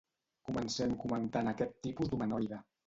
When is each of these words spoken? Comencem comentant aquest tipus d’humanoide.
Comencem 0.49 0.95
comentant 1.05 1.53
aquest 1.53 1.81
tipus 1.89 2.13
d’humanoide. 2.13 2.67